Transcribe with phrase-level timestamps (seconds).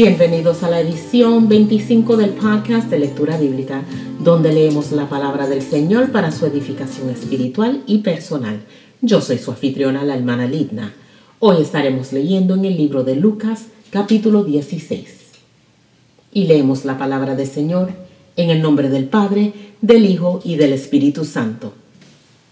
[0.00, 3.82] Bienvenidos a la edición 25 del podcast de lectura bíblica,
[4.20, 8.60] donde leemos la palabra del Señor para su edificación espiritual y personal.
[9.02, 10.94] Yo soy su anfitriona, la hermana Lidna.
[11.40, 15.16] Hoy estaremos leyendo en el libro de Lucas, capítulo 16.
[16.32, 17.90] Y leemos la palabra del Señor
[18.36, 21.72] en el nombre del Padre, del Hijo y del Espíritu Santo.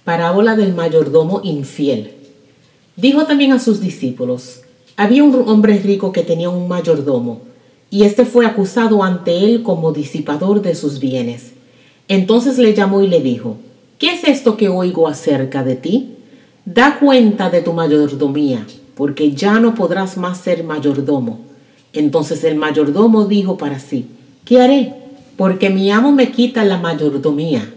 [0.03, 2.11] Parábola del mayordomo infiel.
[2.97, 4.63] Dijo también a sus discípulos,
[4.97, 7.41] había un hombre rico que tenía un mayordomo,
[7.91, 11.53] y éste fue acusado ante él como disipador de sus bienes.
[12.09, 13.57] Entonces le llamó y le dijo,
[13.99, 16.17] ¿qué es esto que oigo acerca de ti?
[16.65, 21.41] Da cuenta de tu mayordomía, porque ya no podrás más ser mayordomo.
[21.93, 24.07] Entonces el mayordomo dijo para sí,
[24.45, 24.95] ¿qué haré?
[25.37, 27.73] Porque mi amo me quita la mayordomía.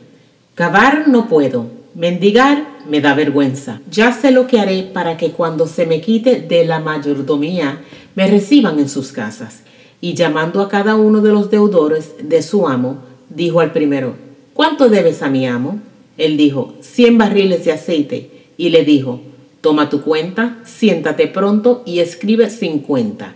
[0.56, 3.82] Cavar no puedo, mendigar me da vergüenza.
[3.90, 7.82] Ya sé lo que haré para que cuando se me quite de la mayordomía
[8.16, 9.64] me reciban en sus casas.
[10.02, 14.16] Y llamando a cada uno de los deudores de su amo, dijo al primero,
[14.54, 15.80] ¿cuánto debes a mi amo?
[16.18, 18.30] Él dijo, cien barriles de aceite.
[18.58, 19.22] Y le dijo,
[19.62, 23.36] toma tu cuenta, siéntate pronto y escribe cincuenta.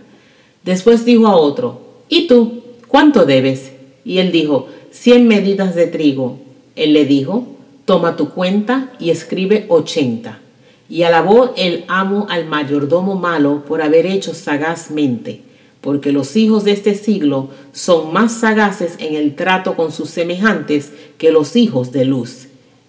[0.64, 2.62] Después dijo a otro, ¿y tú?
[2.88, 3.72] ¿Cuánto debes?
[4.04, 6.38] Y él dijo, cien medidas de trigo.
[6.76, 7.46] Él le dijo,
[7.84, 10.40] toma tu cuenta y escribe ochenta.
[10.88, 15.40] Y alabó el amo al mayordomo malo por haber hecho sagazmente,
[15.80, 20.92] porque los hijos de este siglo son más sagaces en el trato con sus semejantes
[21.18, 22.48] que los hijos de luz.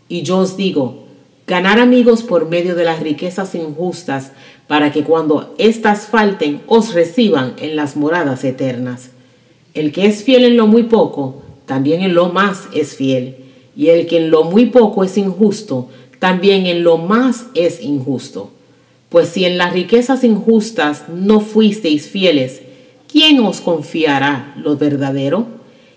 [0.10, 1.06] Y yo os digo,
[1.48, 4.32] ganar amigos por medio de las riquezas injustas,
[4.68, 9.12] para que cuando éstas falten os reciban en las moradas eternas.
[9.74, 13.45] El que es fiel en lo muy poco, también en lo más es fiel
[13.76, 18.52] y el que en lo muy poco es injusto, también en lo más es injusto.
[19.10, 22.62] Pues si en las riquezas injustas no fuisteis fieles,
[23.12, 25.48] ¿quién os confiará lo verdadero?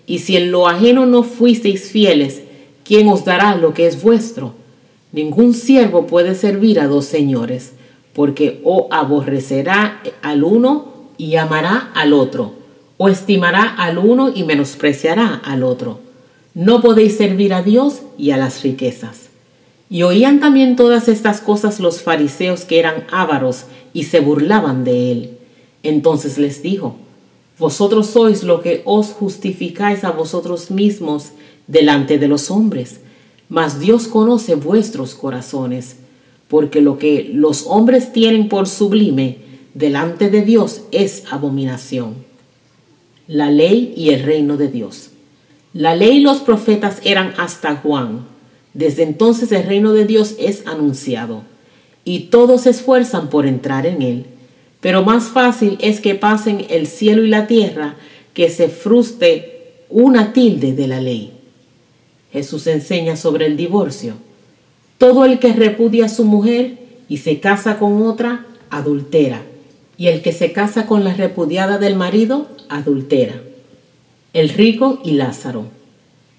[0.05, 2.41] Y si en lo ajeno no fuisteis fieles,
[2.83, 4.53] ¿quién os dará lo que es vuestro?
[5.11, 7.73] Ningún siervo puede servir a dos señores,
[8.13, 12.53] porque o aborrecerá al uno y amará al otro,
[12.97, 16.08] o estimará al uno y menospreciará al otro.
[16.59, 19.29] No podéis servir a Dios y a las riquezas.
[19.89, 25.13] Y oían también todas estas cosas los fariseos que eran ávaros y se burlaban de
[25.13, 25.37] él.
[25.83, 26.97] Entonces les dijo,
[27.57, 31.29] Vosotros sois lo que os justificáis a vosotros mismos
[31.67, 32.99] delante de los hombres,
[33.47, 35.95] mas Dios conoce vuestros corazones,
[36.49, 39.37] porque lo que los hombres tienen por sublime
[39.75, 42.15] delante de Dios es abominación.
[43.27, 45.11] La ley y el reino de Dios.
[45.73, 48.25] La ley y los profetas eran hasta Juan.
[48.73, 51.43] Desde entonces el reino de Dios es anunciado,
[52.03, 54.25] y todos se esfuerzan por entrar en él.
[54.81, 57.95] Pero más fácil es que pasen el cielo y la tierra
[58.33, 61.33] que se fruste una tilde de la ley.
[62.31, 64.13] Jesús enseña sobre el divorcio.
[64.97, 69.43] Todo el que repudia a su mujer y se casa con otra, adultera.
[69.97, 73.41] Y el que se casa con la repudiada del marido, adultera
[74.39, 75.65] el rico y Lázaro.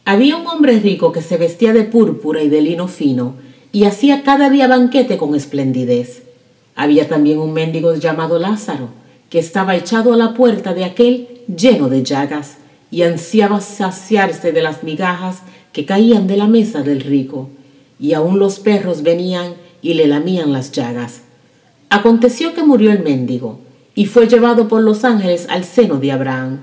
[0.07, 3.35] Había un hombre rico que se vestía de púrpura y de lino fino
[3.73, 6.23] y hacía cada día banquete con esplendidez.
[6.75, 8.89] Había también un mendigo llamado Lázaro,
[9.29, 12.57] que estaba echado a la puerta de aquel lleno de llagas
[12.91, 17.51] y ansiaba saciarse de las migajas que caían de la mesa del rico,
[18.01, 21.21] y aun los perros venían y le lamían las llagas.
[21.91, 23.61] Aconteció que murió el mendigo,
[23.95, 26.63] y fue llevado por los ángeles al seno de Abraham.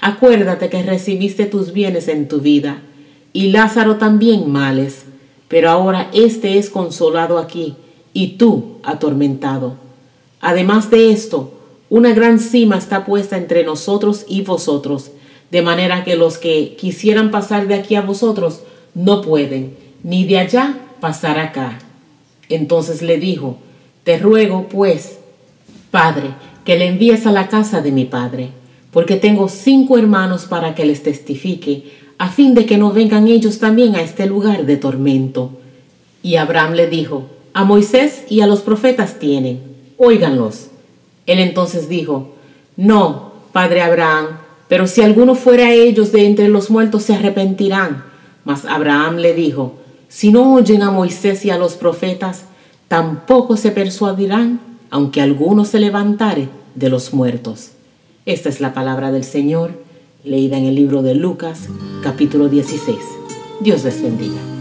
[0.00, 2.82] Acuérdate que recibiste tus bienes en tu vida,
[3.32, 5.04] y Lázaro también males,
[5.48, 7.74] pero ahora éste es consolado aquí,
[8.12, 9.76] y tú atormentado.
[10.40, 11.52] Además de esto,
[11.88, 15.10] una gran cima está puesta entre nosotros y vosotros,
[15.50, 18.60] de manera que los que quisieran pasar de aquí a vosotros
[18.94, 21.78] no pueden, ni de allá pasar acá.
[22.48, 23.58] Entonces le dijo,
[24.04, 25.18] Te ruego, pues,
[25.90, 26.30] Padre,
[26.64, 28.50] que le envíes a la casa de mi Padre
[28.96, 33.58] porque tengo cinco hermanos para que les testifique, a fin de que no vengan ellos
[33.58, 35.50] también a este lugar de tormento.
[36.22, 39.60] Y Abraham le dijo, a Moisés y a los profetas tienen,
[39.98, 40.68] óiganlos.
[41.26, 42.36] Él entonces dijo,
[42.78, 44.28] no, padre Abraham,
[44.66, 48.02] Pero si alguno fuera ellos de entre los muertos, se arrepentirán.
[48.46, 49.74] Mas Abraham le dijo,
[50.08, 52.44] si no oyen a Moisés y a los profetas,
[52.88, 54.58] tampoco se persuadirán,
[54.88, 57.72] aunque alguno se levantare de los muertos.
[58.26, 59.70] Esta es la palabra del Señor,
[60.24, 61.68] leída en el libro de Lucas,
[62.02, 62.98] capítulo 16.
[63.60, 64.55] Dios les bendiga.